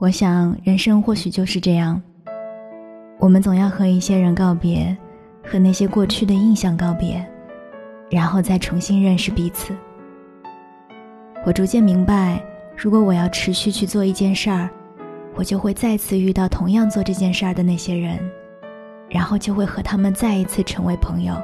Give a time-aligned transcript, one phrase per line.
[0.00, 2.00] 我想，人生或许就是这样，
[3.18, 4.96] 我们总要和一些人告别，
[5.44, 7.22] 和那些过去的印象告别，
[8.10, 9.76] 然后再重新认识彼此。
[11.44, 12.42] 我逐渐明白，
[12.74, 14.70] 如果我要持续去做一件事儿，
[15.34, 18.18] 我就会再次遇到同样做这件事儿的那些人，
[19.10, 21.34] 然后就会和他们再一次成为朋友。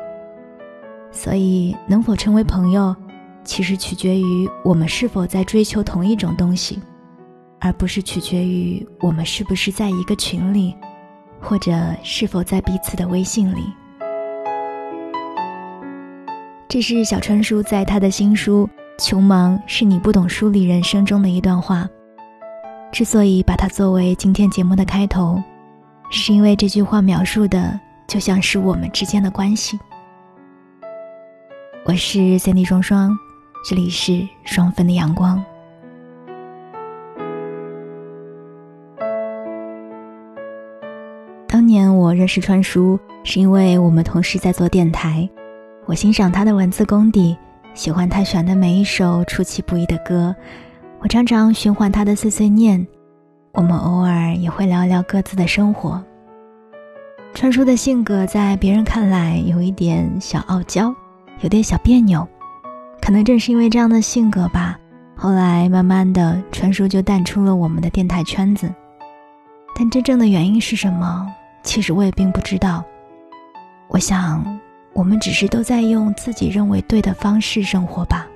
[1.12, 2.96] 所以，能否成为朋友，
[3.44, 6.80] 其实取决于我们是否在追求同一种东西，
[7.60, 10.74] 而不是取决于我们是不是在一个群里，
[11.40, 13.62] 或者是否在彼此的微信里。
[16.68, 18.68] 这是小川叔在他的新书
[19.04, 21.88] 《穷忙是你不懂梳理人生》中的一段话。
[22.92, 25.42] 之所以把它作为今天节目的开头，
[26.10, 29.78] 是因为这句话描述的就像是我们之间的关系。
[31.84, 33.16] 我是三 D 双双，
[33.68, 35.42] 这里是双份的阳光。
[42.16, 45.28] 认识川叔，是因为我们同时在做电台，
[45.84, 47.36] 我欣赏他的文字功底，
[47.74, 50.34] 喜欢他选的每一首出其不意的歌，
[51.00, 52.84] 我常常循环他的碎碎念，
[53.52, 56.02] 我们偶尔也会聊聊各自的生活。
[57.34, 60.94] 川叔的性格在别人看来有一点小傲娇。
[61.42, 62.26] 有点小别扭，
[62.98, 64.78] 可能正是因为这样的性格吧。
[65.14, 68.74] 后来慢慢的，川叔就淡出了我们的电台圈子。
[69.78, 71.26] 但真正的原因是什么？
[71.66, 72.82] 其实我也并不知道。
[73.88, 74.58] 我想，
[74.94, 78.26] 我们只是都在用自己认为对的方式生活吧。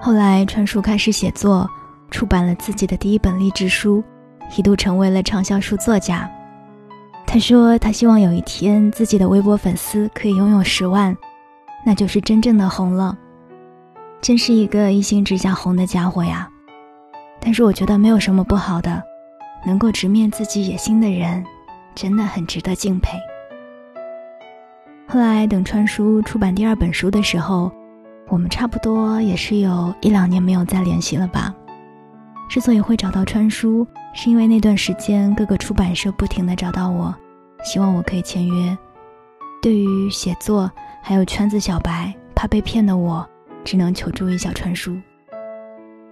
[0.00, 1.68] 后来，川叔开始写作，
[2.10, 4.02] 出版了自己的第一本励志书，
[4.56, 6.30] 一度成为了畅销书作家。
[7.26, 11.14] 他说：“他希望有一天自己的微博粉丝可以拥有十万，
[11.84, 13.16] 那就是真正的红了。
[14.20, 16.48] 真是一个一心只想红的家伙呀！
[17.38, 19.02] 但是我觉得没有什么不好的，
[19.64, 21.44] 能够直面自己野心的人，
[21.94, 23.18] 真的很值得敬佩。”
[25.06, 27.70] 后来等川叔出版第二本书的时候，
[28.28, 31.54] 我们差不多也是有一两年没有再联系了吧。
[32.48, 37.14] 之所以会找到川叔，是因为那段时间各个出版社不停的找到我，
[37.64, 38.76] 希望我可以签约。
[39.62, 40.70] 对于写作
[41.02, 43.28] 还有圈子小白怕被骗的我，
[43.64, 44.96] 只能求助于小川叔。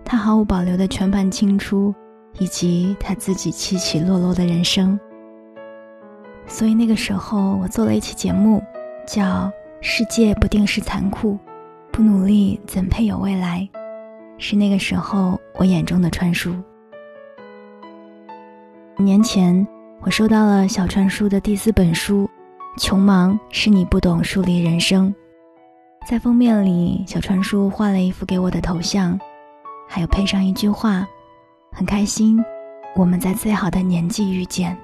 [0.05, 1.95] 他毫无保留的全盘清出，
[2.39, 4.99] 以及他自己起起落落的人生。
[6.47, 8.63] 所以那个时候我做了一期节目，
[9.07, 9.25] 叫
[9.81, 11.39] 《世界不定是残酷，
[11.93, 13.69] 不努力怎配有未来》。
[14.39, 16.55] 是那个时候，我眼中的川叔。
[18.97, 19.67] 年前，
[20.01, 22.31] 我收到了小川叔的第四本书
[22.81, 25.13] 《穷忙是你不懂树立人生》。
[26.09, 29.19] 在封面里，小川叔画了一幅给我的头像，
[29.89, 31.07] 还有配上一句话
[31.79, 32.45] ：“很开心，
[32.97, 34.77] 我们在最好的年纪遇见。”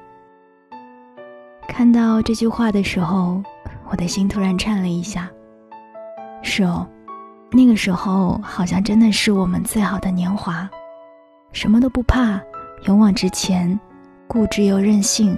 [1.67, 3.43] 看到这句话的时候，
[3.91, 5.29] 我的心突然颤了一下。
[6.41, 6.89] 是哦。
[7.51, 10.71] 那个时候，好像真的是我们最好的年华，
[11.51, 12.41] 什么都不怕，
[12.87, 13.77] 勇往直前，
[14.29, 15.37] 固执又任性，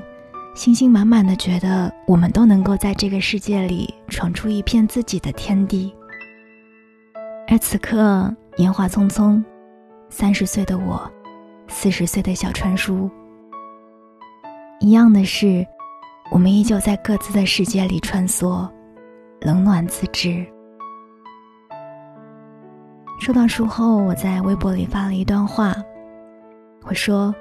[0.55, 5.91] 信心满满的觉得我们都能够在这个世界里闯出一片自己的天地。
[7.49, 9.43] 而此刻，年华匆匆，
[10.11, 11.11] 三十岁的我，
[11.69, 13.11] 四十岁的小川叔，
[14.81, 15.67] 一样的是，
[16.31, 18.69] 我们依旧在各自的世界里穿梭，
[19.41, 20.47] 冷暖自知。
[23.21, 25.75] 收到书后，我在微博里发了一段话。
[26.85, 27.35] 我说：“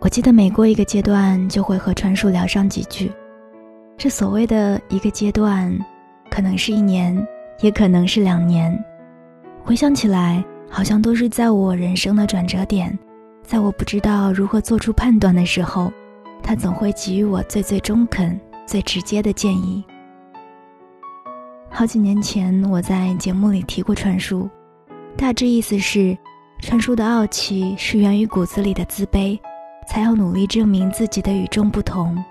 [0.00, 3.12] 我记得每过一个阶段，就会和川叔聊上几句。
[3.96, 5.72] 这所谓的一个阶段，
[6.30, 7.26] 可能是一年，
[7.60, 8.76] 也可能是两年。
[9.62, 12.98] 回想起来，好像都是在我人生的转折点，
[13.48, 15.90] 在我不知道如何做出判断的时候，
[16.42, 19.82] 他总会给予我最最中肯、最直接的建议。
[21.70, 24.46] 好几年前，我在节目里提过川叔。”
[25.16, 26.14] 大致意思是，
[26.60, 29.40] 川叔的傲气是源于骨子里的自卑，
[29.88, 32.22] 才要努力证明自己的与众不同。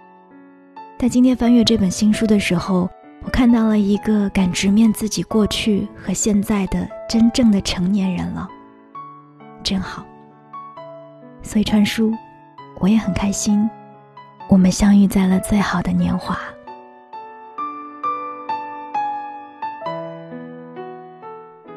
[0.99, 2.87] 在今天翻阅这本新书的时候，
[3.23, 8.47] 我看到了一个敢直面自己过去和现在的真正的成年人了，
[9.63, 10.05] 真好。
[11.47, 12.13] 所以川叔，
[12.79, 13.67] 我也很开心，
[14.49, 16.37] 我们相遇在了最好的年华。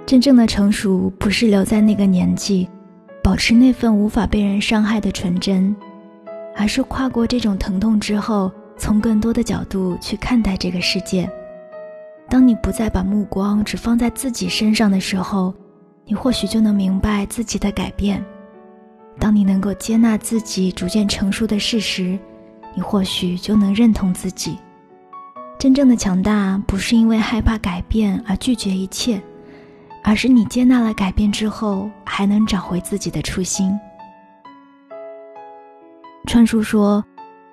[0.04, 2.68] 真正的成熟不是留在那个年纪，
[3.22, 5.74] 保持那份无法被人伤害的纯真，
[6.56, 11.30] 而是跨过这种疼痛之后，从更多的角度去看待这个世界。
[12.28, 15.54] 当你不再把目光只放在自己身上的时候，
[16.04, 18.20] 你或许就能明白自己的改变。
[19.20, 22.18] 当你能够接纳自己逐渐成熟的事实，
[22.74, 24.56] 你或许就能认同自己。
[25.58, 29.20] 真正的强大不是因为害怕改变而拒绝一切，
[30.02, 33.78] 而是你接纳了改变之后，还能找回自己的初心。
[36.26, 37.04] 川叔说：“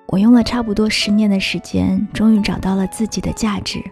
[0.07, 3.83] 我用了差不多十年的时间，终于找到了自己的价值。”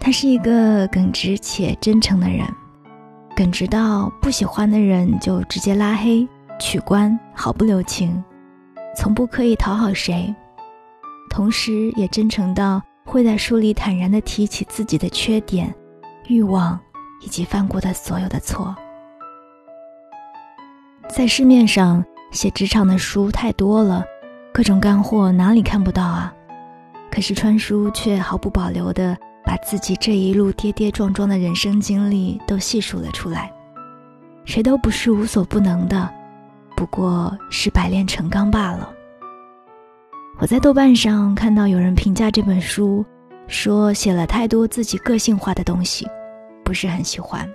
[0.00, 2.46] 他是一个耿直且真诚的人，
[3.36, 6.26] 耿直到不喜欢的人就直接拉黑、
[6.60, 8.22] 取关，毫不留情，
[8.96, 10.32] 从不刻意讨好谁。
[11.30, 15.74] 同时，也真诚到会在书里坦然地提起自己的缺点、
[16.28, 16.78] 欲望
[17.22, 18.72] 以及犯过的所有的错。
[21.08, 24.04] 在市面上写职场的书太多了，
[24.52, 26.32] 各种干货哪里看不到啊？
[27.10, 29.16] 可是川叔却毫不保留地。
[29.44, 33.52] 把自己这一路跌跌撞撞的人生经历都细数了出来，
[34.44, 36.08] 谁都不是无所不能的，
[36.76, 38.90] 不过是百炼成钢罢了。
[40.38, 43.04] 我在豆瓣上看到有人评价这本书，
[43.46, 46.08] 说写了太多自己个性化的东西，
[46.64, 47.48] 不是很喜欢。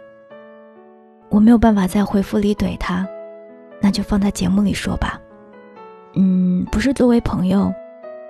[1.29, 3.05] 我没有办法在回复里怼他，
[3.81, 5.19] 那就放在节目里说吧。
[6.13, 7.71] 嗯，不是作为朋友，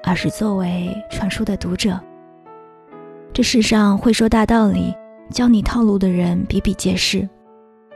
[0.04, 2.00] 而是作为传书的读者。
[3.40, 4.94] 这世上会说大道理、
[5.32, 7.26] 教你套路的人比比皆是，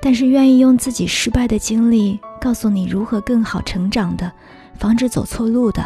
[0.02, 4.32] 但是愿意用自己失败的经历告诉你如何更好成长的、
[4.80, 5.84] 防止走错路的，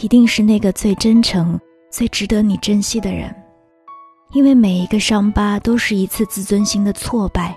[0.00, 1.56] 一定是那个最真诚、
[1.88, 3.32] 最值得你珍惜的人。
[4.32, 7.56] 因为每一个伤疤都是一次自尊心的挫败，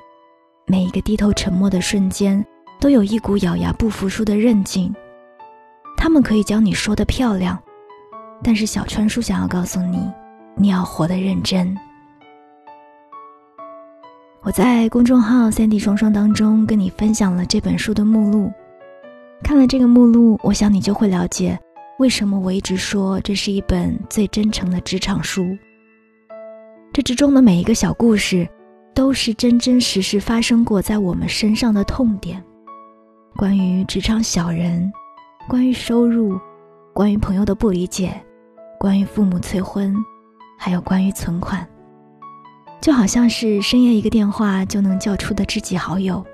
[0.67, 2.45] 每一个低头沉默的瞬间
[2.79, 4.93] 都有一股咬牙不服输的韧劲。
[5.97, 7.57] 他们可以教你说的漂亮，
[8.43, 10.07] 但是小川叔想要告诉你。
[10.55, 11.75] 你要活得认真。
[14.41, 18.51] 我在公众号“三 D 双双”当中跟你分享了这本书的目录，
[19.41, 21.57] 看了这个目录，我想你就会了解
[21.97, 25.45] 为什么我一直说这是一本最真诚的职场书。
[26.91, 28.47] 这之中的每一个小故事，
[28.93, 32.43] 都是真真实实发生过在我们身上的痛点，
[33.37, 34.91] 关于职场小人，
[35.47, 36.37] 关于收入，
[36.93, 38.13] 关于朋友的不理解，
[38.77, 39.95] 关于父母催婚。
[40.65, 41.67] 还有关于存款，
[42.79, 46.25] 就好像是深夜一个电话就能叫出的知己好友，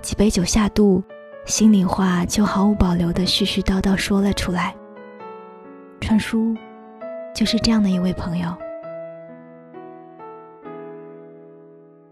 [0.00, 1.02] 几杯酒下肚，
[1.46, 4.72] 心里话就毫无保留的絮絮叨叨说了出来。
[6.00, 6.56] 川叔，
[7.34, 8.56] 就是这样的一位朋友。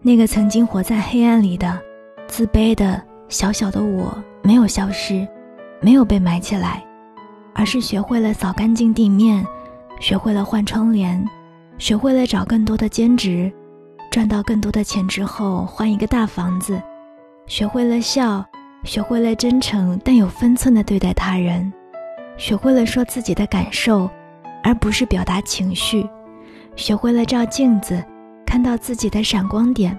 [0.01, 1.81] 那个曾经活在黑暗里的、
[2.27, 4.13] 自卑的小小的我，
[4.43, 5.25] 没有消失，
[5.79, 6.83] 没有被埋起来，
[7.53, 9.47] 而是学会了扫干净地面，
[10.01, 11.25] 学会了换窗帘。
[11.77, 13.51] 学会了找更多的兼职，
[14.09, 16.81] 赚到更多的钱之后换一个大房子，
[17.47, 18.43] 学会了笑，
[18.83, 21.71] 学会了真诚但有分寸的对待他人，
[22.37, 24.09] 学会了说自己的感受，
[24.63, 26.07] 而不是表达情绪，
[26.77, 28.03] 学会了照镜子，
[28.45, 29.97] 看到自己的闪光点。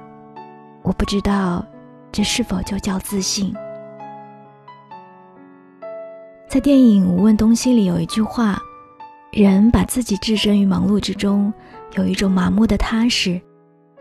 [0.83, 1.65] 我不知道，
[2.11, 3.55] 这是否就叫自信？
[6.49, 8.59] 在电影《无问东西》里有一句话。
[9.33, 11.53] 人把自己置身于忙碌之中，
[11.97, 13.41] 有一种麻木的踏实，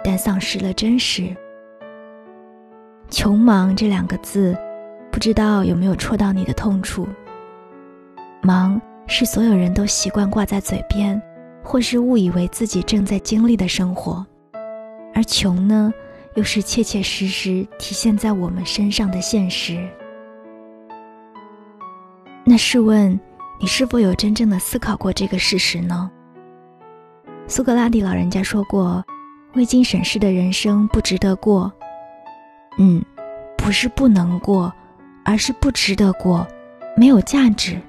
[0.03, 1.35] 但丧失了真实。
[3.09, 4.57] 穷忙这两个字，
[5.11, 7.07] 不知道有没有戳到你的痛处。
[8.41, 11.21] 忙是所有人都习惯挂在嘴边，
[11.63, 14.25] 或是误以为自己正在经历的生活，
[15.13, 15.93] 而穷呢，
[16.35, 19.85] 又是切切实实体现在我们身上的现实。
[22.45, 23.19] 那试问？
[23.59, 26.09] 你是否有真正的思考过这个事实呢？
[27.47, 29.03] 苏格拉底老人家说过
[29.55, 31.71] ：“未经审视的人生不值得过。”
[32.77, 33.03] 嗯，
[33.57, 34.71] 不是不能过，
[35.23, 36.45] 而是不值得过，
[36.97, 37.79] 没有价值。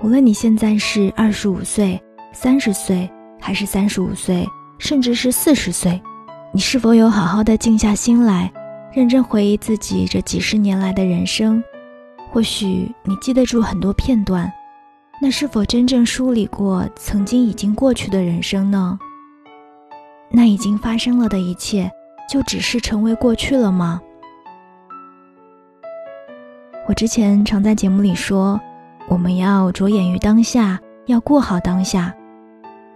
[0.00, 2.00] 无论你现在是二十五岁、
[2.32, 6.00] 三十岁，还是三十五岁，甚至是四十岁，
[6.52, 8.52] 你是否有好好的静下心来，
[8.92, 11.60] 认真回忆自己这几十年来的人生？
[12.30, 14.52] 或许你记得住很多片段，
[15.20, 18.98] 那是否真正梳理过曾经已经过去的人生呢？
[20.30, 21.90] 那已经发生了的一切，
[22.28, 24.00] 就只是成为过去了吗？
[26.86, 28.60] 我之前常在节目里说，
[29.08, 32.14] 我们要着眼于当下，要过好当下。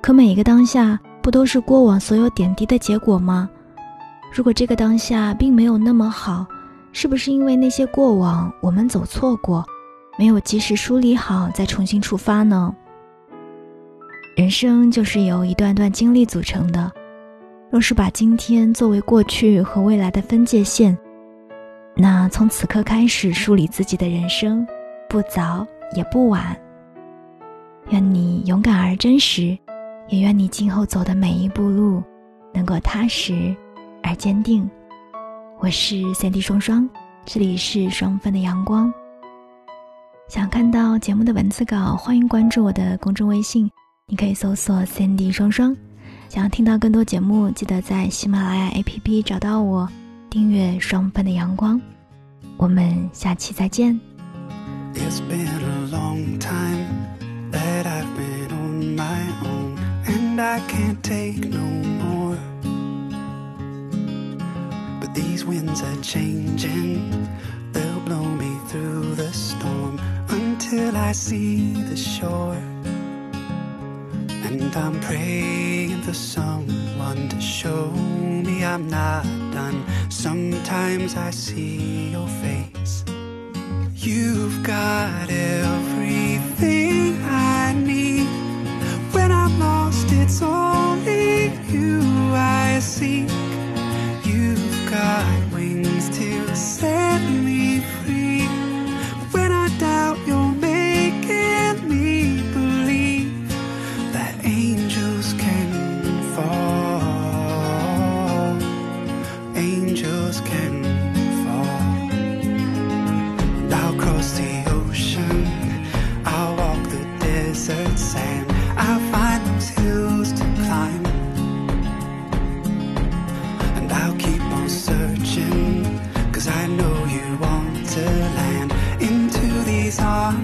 [0.02, 3.48] 可每一个当下，不都是过往所有点滴的结果吗？
[4.34, 6.46] 如果这个当下并没有那么好，
[6.92, 9.64] 是不是因为那些过往我们走错过，
[10.18, 12.74] 没有及时梳理好，再重新出发呢？
[14.36, 16.90] 人生就是由一段段经历组成的，
[17.70, 20.96] 若是把今天作为过去和未来的分界线，
[21.94, 24.66] 那从此刻开始梳理自己的人生，
[25.08, 26.56] 不早也不晚。
[27.88, 29.58] 愿你勇敢而真实，
[30.08, 32.02] 也愿你今后走的每一步路，
[32.54, 33.54] 能够踏实
[34.02, 34.70] 而坚定。
[35.62, 36.88] 我是三 D 双双，
[37.24, 38.92] 这里是双份的阳光。
[40.28, 43.70] 想看到节目的文字稿，欢迎关注我的公众微信，
[44.08, 45.72] 你可以搜索三 D 双双。
[46.28, 49.88] 想要听到更多节目，记得在喜马拉雅 APP 找到我，
[50.28, 51.80] 订阅双份的阳光。
[52.56, 54.00] 我们下期再见。
[54.94, 56.88] It's been a long time
[57.52, 59.76] that I've been on my own,
[60.08, 61.91] and I can't take no
[65.14, 67.28] these winds are changing,
[67.72, 72.60] they'll blow me through the storm until I see the shore.
[74.48, 79.84] And I'm praying for someone to show me I'm not done.
[80.10, 83.04] Sometimes I see your face.
[83.94, 88.26] You've got everything I need.
[89.14, 92.00] When I'm lost, it's only you
[92.34, 93.31] I seek.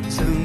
[0.07, 0.38] So.